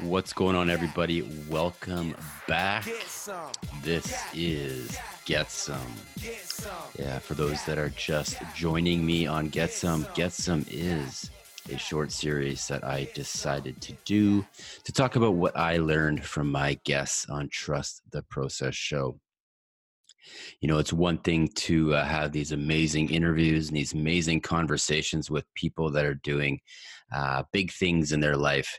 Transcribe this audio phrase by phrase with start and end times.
[0.00, 1.22] What's going on, everybody?
[1.48, 2.14] Welcome
[2.46, 2.84] back.
[3.82, 5.94] This is Get some.
[6.98, 11.30] Yeah, for those that are just joining me on Get Some, Get Some is
[11.70, 14.46] a short series that I decided to do
[14.84, 19.18] to talk about what I learned from my guests on Trust the Process show.
[20.60, 25.30] You know, it's one thing to uh, have these amazing interviews and these amazing conversations
[25.30, 26.60] with people that are doing
[27.14, 28.78] uh, big things in their life.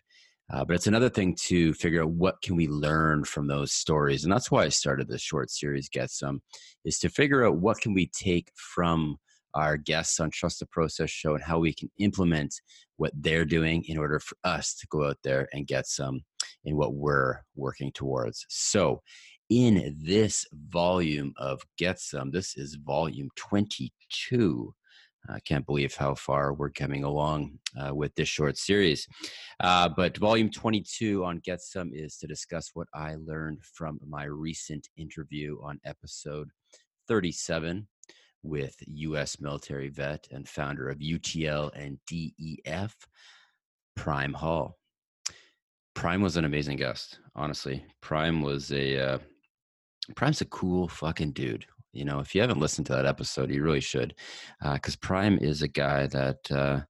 [0.51, 4.23] Uh, but it's another thing to figure out what can we learn from those stories,
[4.25, 5.87] and that's why I started this short series.
[5.87, 6.41] Get some
[6.83, 9.17] is to figure out what can we take from
[9.53, 12.53] our guests on Trust the Process show and how we can implement
[12.97, 16.21] what they're doing in order for us to go out there and get some
[16.65, 18.45] in what we're working towards.
[18.49, 19.01] So,
[19.51, 24.73] in this volume of Get Some, this is volume 22.
[25.29, 29.05] I can't believe how far we're coming along uh, with this short series.
[29.59, 34.23] Uh, but volume 22 on Get Some is to discuss what I learned from my
[34.23, 36.49] recent interview on episode
[37.09, 37.85] 37
[38.43, 39.41] with U.S.
[39.41, 42.95] military vet and founder of UTL and DEF,
[43.97, 44.77] Prime Hall.
[45.93, 47.85] Prime was an amazing guest, honestly.
[48.01, 49.19] Prime was a uh,
[50.15, 51.65] Prime's a cool fucking dude.
[51.93, 54.15] You know, if you haven't listened to that episode, you really should,
[54.61, 56.81] because uh, Prime is a guy that, uh,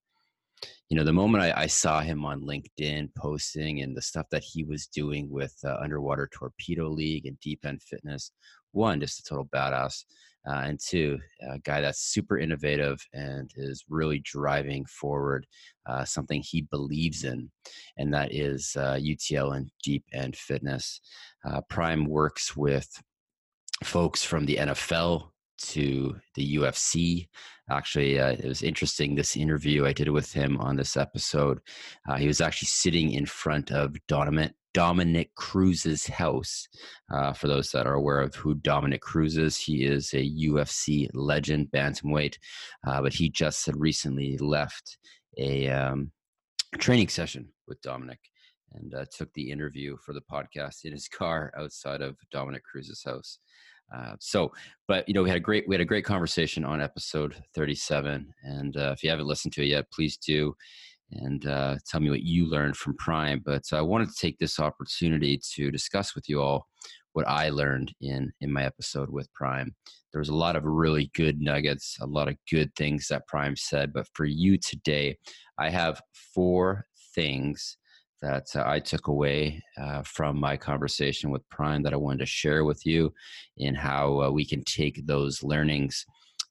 [0.89, 4.43] you know, the moment I, I, saw him on LinkedIn posting and the stuff that
[4.43, 8.31] he was doing with uh, Underwater Torpedo League and Deep End Fitness,
[8.73, 10.03] one, just a total badass,
[10.47, 15.45] uh, and two, a guy that's super innovative and is really driving forward
[15.87, 17.49] uh, something he believes in,
[17.97, 21.01] and that is UTL uh, and Deep End Fitness.
[21.69, 22.87] Prime works with
[23.83, 27.27] folks from the NFL to the UFC.
[27.69, 29.15] Actually, uh, it was interesting.
[29.15, 31.59] This interview I did with him on this episode,
[32.09, 36.67] uh, he was actually sitting in front of Dominick, Dominick Cruz's house.
[37.13, 41.09] Uh, for those that are aware of who Dominick Cruz is, he is a UFC
[41.13, 42.37] legend, bantamweight,
[42.87, 44.97] uh, but he just had recently left
[45.37, 46.11] a um,
[46.77, 48.19] training session with Dominick
[48.73, 53.03] and uh, took the interview for the podcast in his car outside of Dominick Cruz's
[53.03, 53.39] house.
[53.93, 54.51] Uh, so,
[54.87, 58.33] but you know, we had a great we had a great conversation on episode 37,
[58.43, 60.55] and uh, if you haven't listened to it yet, please do,
[61.11, 63.41] and uh, tell me what you learned from Prime.
[63.43, 66.67] But I wanted to take this opportunity to discuss with you all
[67.13, 69.75] what I learned in in my episode with Prime.
[70.11, 73.55] There was a lot of really good nuggets, a lot of good things that Prime
[73.55, 73.93] said.
[73.93, 75.17] But for you today,
[75.57, 76.01] I have
[76.33, 76.85] four
[77.15, 77.77] things
[78.21, 82.25] that uh, I took away uh, from my conversation with Prime that I wanted to
[82.25, 83.13] share with you
[83.57, 86.05] in how uh, we can take those learnings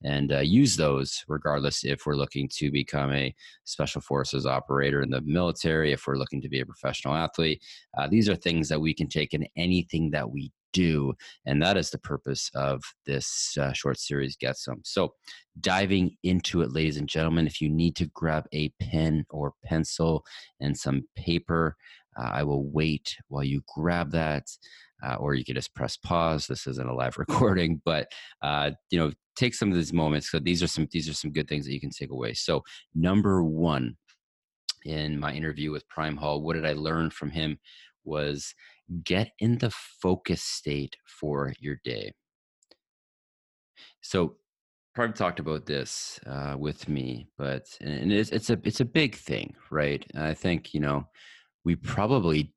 [0.05, 3.35] and uh, use those regardless if we're looking to become a
[3.65, 7.63] special forces operator in the military, if we're looking to be a professional athlete.
[7.99, 11.13] Uh, these are things that we can take in anything that we do.
[11.47, 14.81] And that is the purpose of this uh, short series, Get Some.
[14.85, 15.15] So,
[15.61, 20.25] diving into it, ladies and gentlemen, if you need to grab a pen or pencil
[20.61, 21.77] and some paper,
[22.19, 24.45] uh, I will wait while you grab that.
[25.03, 26.47] Uh, or you can just press pause.
[26.47, 28.09] This isn't a live recording, but
[28.43, 30.31] uh, you know, take some of these moments.
[30.31, 32.35] So these are some these are some good things that you can take away.
[32.35, 32.63] So
[32.95, 33.97] number one,
[34.85, 37.59] in my interview with Prime Hall, what did I learn from him?
[38.05, 38.55] Was
[39.05, 42.13] get in the focus state for your day.
[44.01, 44.37] So,
[44.95, 49.15] Prime talked about this uh, with me, but and it's, it's a it's a big
[49.15, 50.05] thing, right?
[50.15, 51.07] And I think you know
[51.65, 52.53] we probably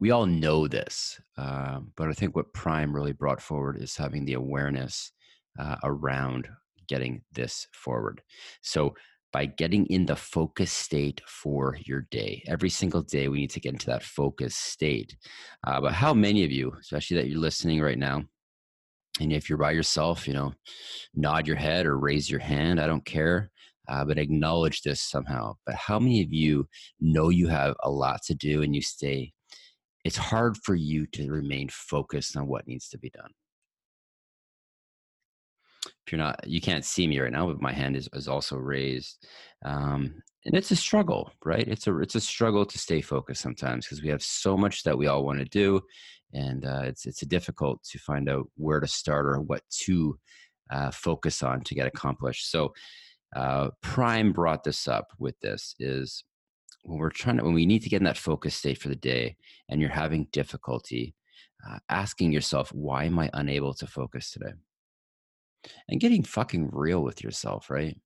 [0.00, 4.24] we all know this, uh, but I think what Prime really brought forward is having
[4.24, 5.12] the awareness
[5.58, 6.48] uh, around
[6.88, 8.22] getting this forward.
[8.62, 8.94] So
[9.32, 12.42] by getting in the focus state for your day.
[12.46, 15.16] Every single day, we need to get into that focus state.
[15.66, 18.24] Uh, but how many of you, especially that you're listening right now,
[19.20, 20.52] and if you're by yourself, you know,
[21.14, 23.50] nod your head or raise your hand, I don't care,
[23.88, 25.54] uh, but acknowledge this somehow.
[25.66, 26.68] But how many of you
[27.00, 29.32] know you have a lot to do and you stay?
[30.04, 33.30] It's hard for you to remain focused on what needs to be done
[36.10, 39.26] you're not you can't see me right now but my hand is, is also raised
[39.64, 41.66] um, and it's a struggle right?
[41.66, 44.96] It's a it's a struggle to stay focused sometimes because we have so much that
[44.96, 45.80] we all want to do
[46.32, 50.18] and uh, it's it's difficult to find out where to start or what to
[50.70, 52.50] uh, focus on to get accomplished.
[52.50, 52.72] So
[53.34, 56.24] uh, prime brought this up with this is
[56.84, 58.96] when we're trying to when we need to get in that focus state for the
[58.96, 59.36] day
[59.68, 61.14] and you're having difficulty
[61.68, 64.52] uh, asking yourself why am i unable to focus today
[65.88, 67.96] and getting fucking real with yourself, right?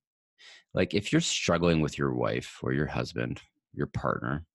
[0.75, 3.41] like if you're struggling with your wife or your husband,
[3.73, 4.45] your partner,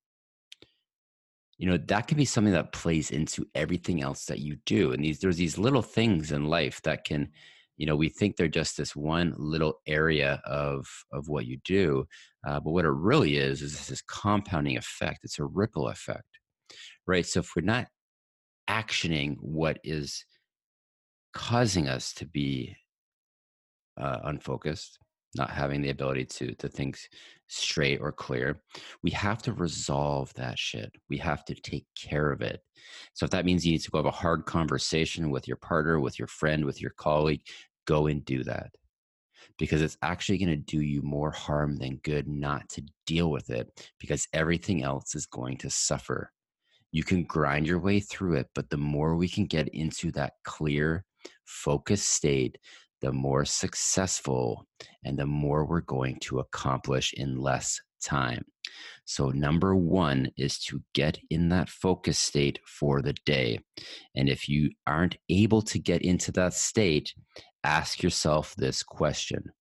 [1.57, 5.03] you know that can be something that plays into everything else that you do and
[5.03, 7.29] these there's these little things in life that can
[7.77, 12.03] you know we think they're just this one little area of of what you do
[12.47, 16.39] uh, but what it really is is this compounding effect it's a ripple effect
[17.05, 17.85] right so if we're not
[18.67, 20.25] actioning what is
[21.31, 22.75] causing us to be
[23.97, 24.99] uh, unfocused
[25.35, 26.97] not having the ability to to think
[27.47, 28.61] straight or clear
[29.03, 30.91] we have to resolve that shit.
[31.09, 32.61] We have to take care of it.
[33.13, 35.99] So if that means you need to go have a hard conversation with your partner
[35.99, 37.41] with your friend with your colleague
[37.85, 38.71] go and do that.
[39.57, 43.49] Because it's actually going to do you more harm than good not to deal with
[43.49, 46.31] it because everything else is going to suffer.
[46.91, 50.33] You can grind your way through it but the more we can get into that
[50.43, 51.05] clear
[51.45, 52.57] focused state
[53.01, 54.65] the more successful
[55.03, 58.45] and the more we're going to accomplish in less time.
[59.05, 63.59] So, number one is to get in that focus state for the day.
[64.15, 67.13] And if you aren't able to get into that state,
[67.63, 69.51] ask yourself this question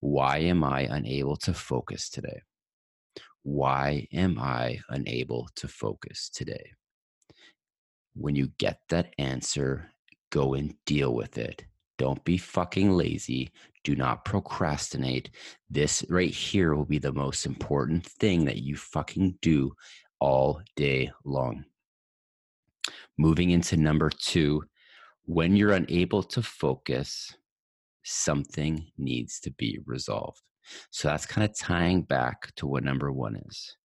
[0.00, 2.42] Why am I unable to focus today?
[3.42, 6.72] Why am I unable to focus today?
[8.14, 9.92] When you get that answer,
[10.30, 11.64] go and deal with it
[11.98, 13.50] don't be fucking lazy.
[13.84, 15.30] Do not procrastinate.
[15.68, 19.72] This right here will be the most important thing that you fucking do
[20.20, 21.64] all day long.
[23.18, 24.62] Moving into number two,
[25.24, 27.36] when you're unable to focus,
[28.04, 30.40] something needs to be resolved.
[30.90, 33.76] So that's kind of tying back to what number one is.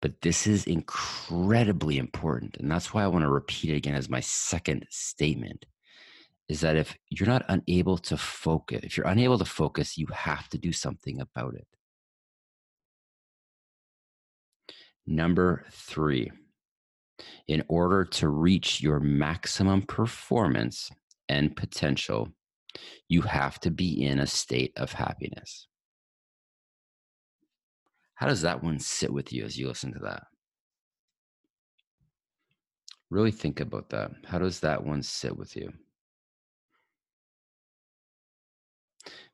[0.00, 2.56] But this is incredibly important.
[2.58, 5.66] And that's why I want to repeat it again as my second statement
[6.48, 10.48] is that if you're not unable to focus, if you're unable to focus, you have
[10.48, 11.66] to do something about it.
[15.06, 16.30] Number three,
[17.48, 20.90] in order to reach your maximum performance
[21.28, 22.28] and potential,
[23.08, 25.66] you have to be in a state of happiness.
[28.14, 30.24] How does that one sit with you as you listen to that?
[33.10, 34.10] Really think about that.
[34.26, 35.72] How does that one sit with you?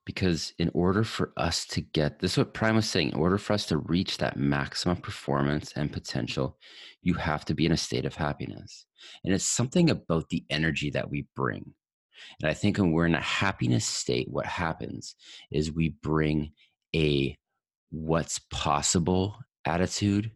[0.04, 3.38] Because in order for us to get this is what prime was saying in order
[3.38, 6.58] for us to reach that maximum performance and potential
[7.02, 8.86] you have to be in a state of happiness.
[9.24, 11.74] And it's something about the energy that we bring.
[12.40, 15.14] And i think when we're in a happiness state what happens
[15.50, 16.52] is we bring
[16.94, 17.36] a
[17.90, 20.30] what's possible attitude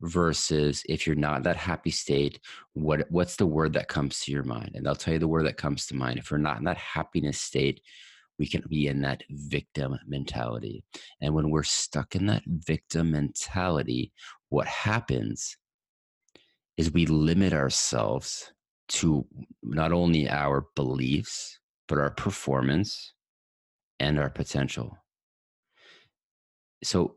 [0.00, 2.40] versus if you're not that happy state
[2.72, 4.72] what what's the word that comes to your mind?
[4.74, 6.18] And i'll tell you the word that comes to mind.
[6.18, 7.80] If we're not in that happiness state
[8.38, 10.84] we can be in that victim mentality.
[11.20, 14.12] And when we're stuck in that victim mentality,
[14.48, 15.56] what happens
[16.76, 18.52] is we limit ourselves
[18.88, 19.26] to
[19.62, 21.58] not only our beliefs,
[21.88, 23.12] but our performance
[24.00, 24.96] and our potential.
[26.82, 27.16] So,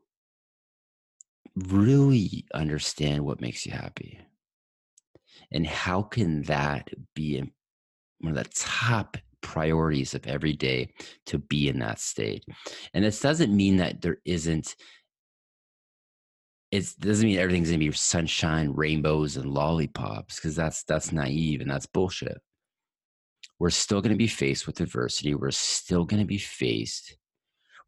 [1.55, 4.19] really understand what makes you happy.
[5.51, 7.41] And how can that be
[8.19, 10.89] one of the top priorities of every day
[11.27, 12.43] to be in that state.
[12.95, 14.75] And this doesn't mean that there isn't
[16.71, 21.69] it doesn't mean everything's gonna be sunshine, rainbows, and lollipops, because that's that's naive and
[21.69, 22.41] that's bullshit.
[23.59, 25.35] We're still gonna be faced with adversity.
[25.35, 27.15] We're still gonna be faced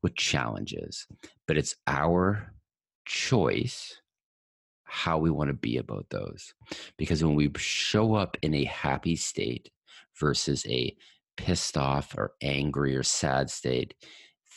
[0.04, 1.08] with challenges,
[1.48, 2.54] but it's our
[3.06, 4.00] choice
[4.84, 6.54] how we want to be about those.
[6.98, 9.70] Because when we show up in a happy state
[10.20, 10.96] versus a
[11.38, 13.94] pissed off or angry or sad state,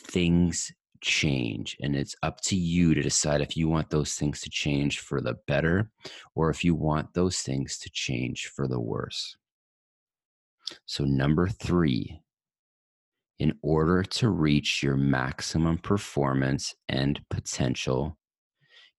[0.07, 0.71] things
[1.01, 1.77] change.
[1.81, 5.21] And it's up to you to decide if you want those things to change for
[5.21, 5.89] the better
[6.35, 9.35] or if you want those things to change for the worse.
[10.85, 12.21] So, number three,
[13.39, 18.17] in order to reach your maximum performance and potential,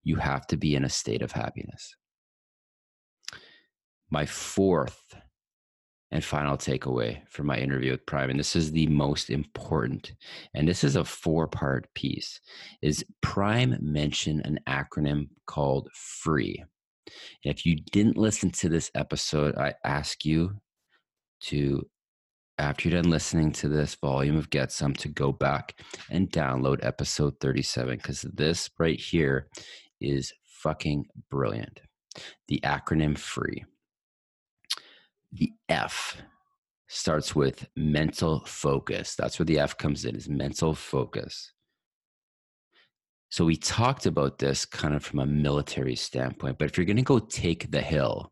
[0.03, 1.95] you have to be in a state of happiness.
[4.11, 5.15] My fourth
[6.13, 10.13] and final takeaway from my interview with Prime, and this is the most important,
[10.55, 12.39] and this is a four part piece,
[12.83, 16.63] is Prime mentioned an acronym called FREE.
[17.45, 20.53] And if you didn't listen to this episode, I ask you
[21.45, 21.89] to,
[22.59, 26.85] after you're done listening to this volume of Get Some, to go back and download
[26.85, 29.49] episode 37, because this right here
[29.99, 31.81] is fucking brilliant.
[32.49, 33.65] The acronym FREE.
[35.33, 36.21] The F
[36.89, 39.15] starts with mental focus.
[39.17, 41.53] That's where the F comes in, is mental focus.
[43.31, 46.99] So we talked about this kind of from a military standpoint, but if you're going
[46.99, 48.31] to go take the hill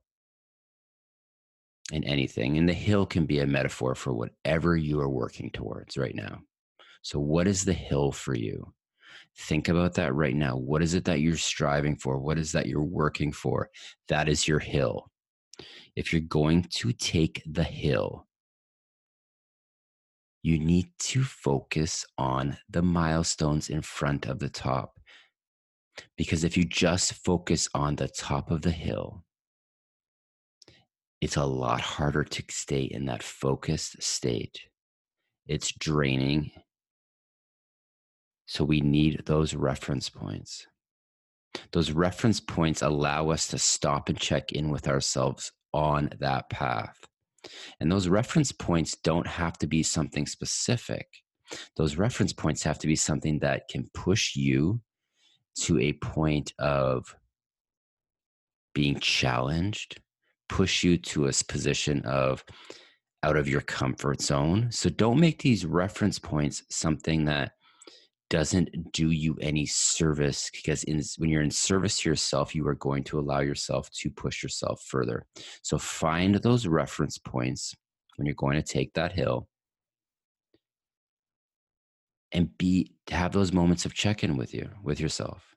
[1.91, 5.97] in anything, and the hill can be a metaphor for whatever you are working towards
[5.97, 6.41] right now.
[7.03, 8.73] So, what is the hill for you?
[9.37, 10.57] Think about that right now.
[10.57, 12.19] What is it that you're striving for?
[12.19, 13.71] What is that you're working for?
[14.09, 15.11] That is your hill.
[15.97, 18.27] If you're going to take the hill,
[20.43, 24.99] you need to focus on the milestones in front of the top.
[26.17, 29.25] Because if you just focus on the top of the hill,
[31.21, 34.61] it's a lot harder to stay in that focused state.
[35.47, 36.53] It's draining.
[38.47, 40.67] So we need those reference points.
[41.73, 46.97] Those reference points allow us to stop and check in with ourselves on that path.
[47.81, 51.07] And those reference points don't have to be something specific.
[51.77, 54.81] Those reference points have to be something that can push you
[55.61, 57.15] to a point of
[58.75, 60.01] being challenged,
[60.49, 62.45] push you to a position of
[63.23, 64.69] out of your comfort zone.
[64.71, 67.53] So don't make these reference points something that
[68.31, 72.77] doesn't do you any service because in, when you're in service to yourself, you are
[72.77, 75.27] going to allow yourself to push yourself further.
[75.63, 77.75] So find those reference points
[78.17, 79.49] when you're going to take that hill
[82.33, 85.57] and be have those moments of check-in with you with yourself.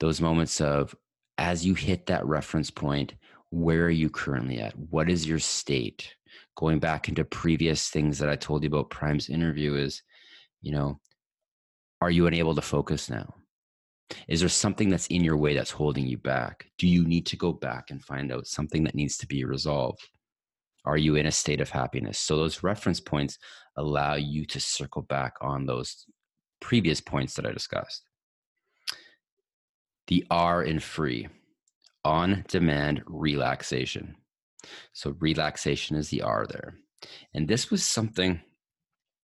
[0.00, 0.94] Those moments of
[1.38, 3.14] as you hit that reference point
[3.48, 4.78] where are you currently at?
[4.78, 6.14] What is your state?
[6.56, 10.02] Going back into previous things that i told you about prime's interview is
[10.62, 10.98] you know
[12.02, 13.32] are you unable to focus now?
[14.26, 16.66] Is there something that's in your way that's holding you back?
[16.76, 20.00] Do you need to go back and find out something that needs to be resolved?
[20.84, 22.18] Are you in a state of happiness?
[22.18, 23.38] So those reference points
[23.76, 26.06] allow you to circle back on those
[26.60, 28.02] previous points that i discussed.
[30.08, 31.28] The r in free.
[32.04, 34.16] On demand relaxation.
[34.92, 36.78] So relaxation is the r there.
[37.32, 38.40] And this was something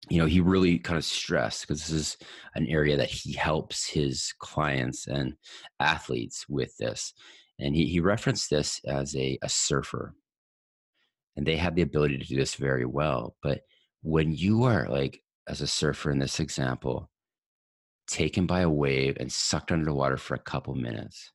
[0.08, 2.16] you know, he really kind of stressed because this is
[2.54, 5.34] an area that he helps his clients and
[5.80, 7.12] athletes with this.
[7.58, 10.14] And he, he referenced this as a, a surfer.
[11.36, 13.36] And they have the ability to do this very well.
[13.42, 13.62] But
[14.02, 17.10] when you are like, as a surfer in this example,
[18.06, 21.32] taken by a wave and sucked under the water for a couple minutes,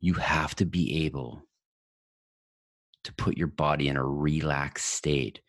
[0.00, 1.42] you have to be able
[3.04, 5.40] to put your body in a relaxed state.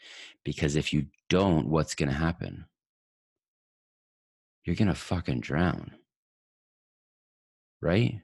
[0.44, 2.66] Because if you don't, what's going to happen?
[4.66, 5.92] You're going to fucking drown.
[7.82, 8.20] Right?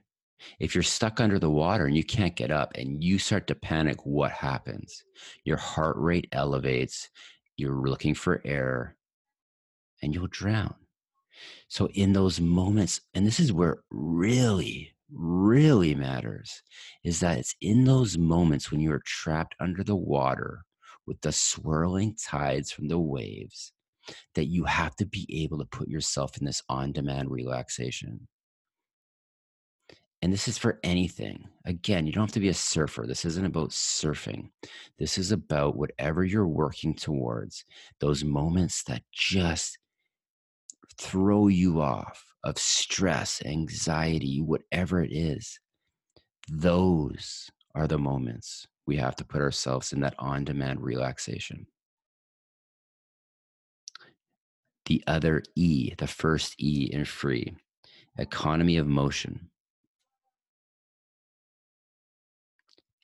[0.60, 3.54] If you're stuck under the water and you can't get up and you start to
[3.54, 5.02] panic, what happens?
[5.44, 7.08] Your heart rate elevates,
[7.56, 8.94] you're looking for air,
[10.02, 10.74] and you'll drown.
[11.68, 16.62] So, in those moments, and this is where really really matters
[17.02, 20.66] is that it's in those moments when you are trapped under the water
[21.08, 23.72] with the swirling tides from the waves
[24.34, 28.28] that you have to be able to put yourself in this on demand relaxation.
[30.20, 31.48] And this is for anything.
[31.64, 33.06] Again, you don't have to be a surfer.
[33.06, 34.50] This isn't about surfing.
[34.98, 37.64] This is about whatever you're working towards,
[38.00, 39.78] those moments that just
[40.98, 45.60] throw you off of stress, anxiety, whatever it is,
[46.50, 51.66] those are the moments we have to put ourselves in that on demand relaxation.
[54.86, 57.54] The other E, the first E in free,
[58.16, 59.50] economy of motion.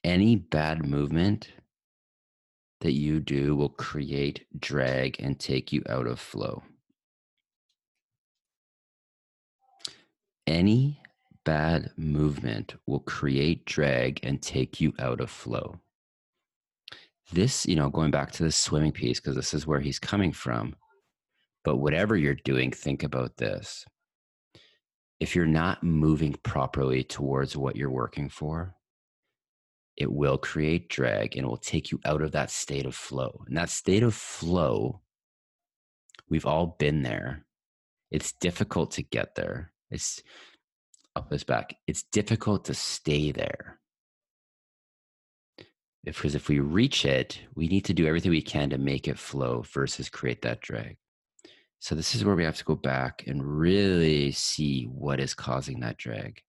[0.03, 1.51] Any bad movement
[2.81, 6.63] that you do will create drag and take you out of flow.
[10.47, 11.01] any
[11.45, 15.77] bad movement will create drag and take you out of flow.
[17.33, 20.33] This, you know, going back to the swimming piece, because this is where he's coming
[20.33, 20.77] from.
[21.65, 23.85] But whatever you're doing, think about this.
[25.21, 28.75] If you're not moving properly towards what you're working for,
[29.97, 33.45] it will create drag and it will take you out of that state of flow.
[33.47, 35.01] And that state of flow,
[36.29, 37.47] we've all been there.
[38.11, 40.23] It's difficult to get there it's
[41.31, 41.77] this back.
[41.87, 43.79] It's difficult to stay there.
[46.05, 49.19] Because if we reach it, we need to do everything we can to make it
[49.19, 50.97] flow versus create that drag.
[51.79, 55.81] So this is where we have to go back and really see what is causing
[55.81, 56.43] that drag.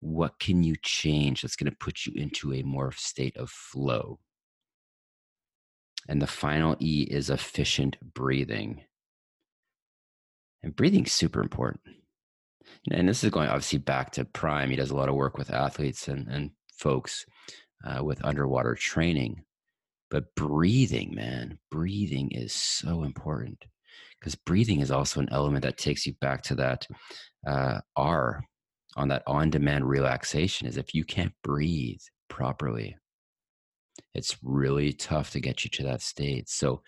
[0.00, 4.18] What can you change that's going to put you into a more state of flow?
[6.08, 8.82] And the final E is efficient breathing.
[10.62, 11.80] And breathing's super important.
[12.90, 14.70] And this is going obviously back to Prime.
[14.70, 17.24] He does a lot of work with athletes and, and folks
[17.84, 19.42] uh, with underwater training.
[20.10, 23.64] But breathing, man, breathing is so important
[24.20, 26.86] because breathing is also an element that takes you back to that
[27.46, 28.44] uh, R
[28.96, 30.68] on that on demand relaxation.
[30.68, 32.96] Is if you can't breathe properly,
[34.14, 36.48] it's really tough to get you to that state.
[36.48, 36.82] So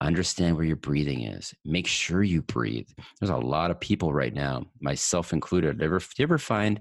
[0.00, 1.54] understand where your breathing is.
[1.64, 2.88] Make sure you breathe.
[3.18, 5.80] There's a lot of people right now, myself included.
[5.82, 6.80] Ever, you ever find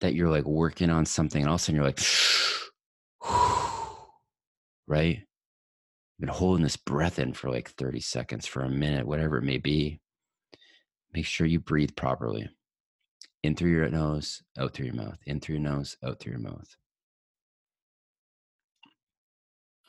[0.00, 2.00] that you're like working on something and all of a sudden you're like,
[4.86, 5.18] right?
[5.18, 9.44] I've been holding this breath in for like 30 seconds, for a minute, whatever it
[9.44, 10.00] may be.
[11.12, 12.48] Make sure you breathe properly.
[13.42, 15.18] In through your nose, out through your mouth.
[15.26, 16.76] In through your nose, out through your mouth.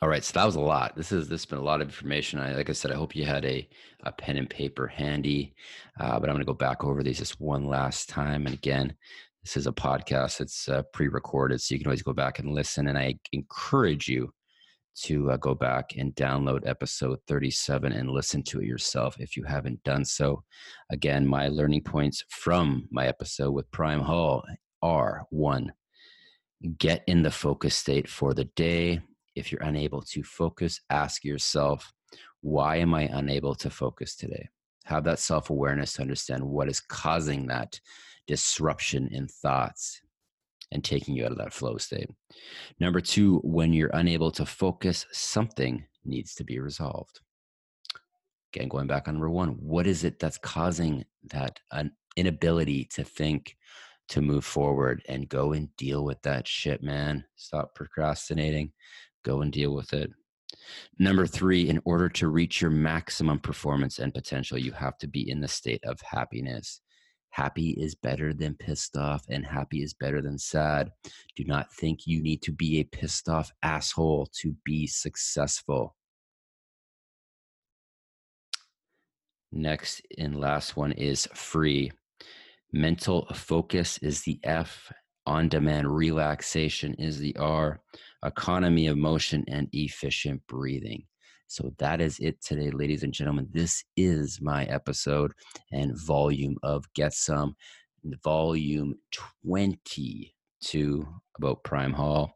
[0.04, 0.94] All right, so that was a lot.
[0.96, 2.38] This is this has been a lot of information.
[2.38, 3.66] I, like I said, I hope you had a,
[4.02, 5.54] a pen and paper handy.
[5.98, 8.44] Uh, but I'm going to go back over these just one last time.
[8.44, 8.94] And again,
[9.42, 10.42] this is a podcast.
[10.42, 12.88] It's uh, pre-recorded, so you can always go back and listen.
[12.88, 14.30] And I encourage you
[15.04, 19.44] to uh, go back and download episode 37 and listen to it yourself if you
[19.44, 20.44] haven't done so.
[20.90, 24.44] Again, my learning points from my episode with Prime Hall
[24.82, 25.72] are one,
[26.76, 29.00] get in the focus state for the day
[29.34, 31.92] if you're unable to focus, ask yourself,
[32.40, 34.48] why am I unable to focus today?
[34.84, 37.80] Have that self awareness to understand what is causing that
[38.26, 40.00] disruption in thoughts
[40.72, 42.10] and taking you out of that flow state.
[42.80, 47.20] Number two, when you're unable to focus, something needs to be resolved.
[48.52, 53.04] Again, going back on number one, what is it that's causing that an inability to
[53.04, 53.56] think,
[54.08, 57.24] to move forward and go and deal with that shit, man?
[57.36, 58.72] Stop procrastinating
[59.24, 60.10] go and deal with it.
[60.98, 65.28] Number three, in order to reach your maximum performance and potential, you have to be
[65.28, 66.80] in the state of happiness.
[67.30, 70.90] Happy is better than pissed off, and happy is better than sad.
[71.34, 75.96] Do not think you need to be a pissed off asshole to be successful.
[79.50, 81.90] Next and last one is free.
[82.72, 84.92] Mental focus is the F,
[85.26, 87.80] on demand relaxation is the R
[88.24, 91.04] economy of motion, and efficient breathing.
[91.46, 93.48] So that is it today, ladies and gentlemen.
[93.50, 95.32] This is my episode
[95.72, 97.54] and volume of Get Some,
[98.24, 101.06] volume 22
[101.38, 102.34] about Prime Hall.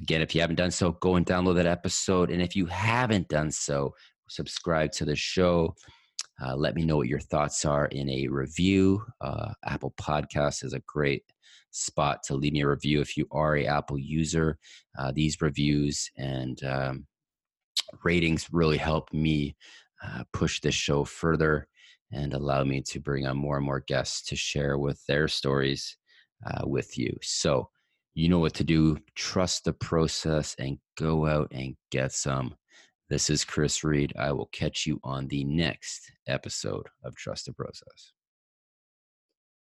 [0.00, 2.30] Again, if you haven't done so, go and download that episode.
[2.30, 3.94] And if you haven't done so,
[4.28, 5.74] subscribe to the show.
[6.42, 9.02] Uh, let me know what your thoughts are in a review.
[9.20, 11.24] Uh, Apple Podcast is a great
[11.70, 14.58] spot to leave me a review if you are a Apple user.
[14.98, 17.06] Uh, these reviews and um,
[18.04, 19.56] ratings really help me
[20.04, 21.66] uh, push this show further
[22.12, 25.96] and allow me to bring on more and more guests to share with their stories
[26.46, 27.16] uh, with you.
[27.22, 27.68] So,
[28.14, 28.98] you know what to do.
[29.14, 32.56] Trust the process and go out and get some.
[33.10, 34.12] This is Chris Reed.
[34.18, 38.12] I will catch you on the next episode of Trust the Process.